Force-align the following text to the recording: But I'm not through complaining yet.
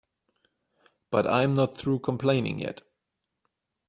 But 1.11 1.27
I'm 1.27 1.53
not 1.53 1.75
through 1.77 1.99
complaining 1.99 2.57
yet. 2.57 2.81